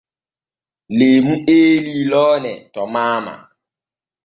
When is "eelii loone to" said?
1.55-2.81